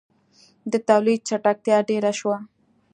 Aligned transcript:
•د 0.71 0.73
تولید 0.89 1.19
چټکتیا 1.29 1.77
ډېره 1.89 2.11
شوه. 2.19 2.37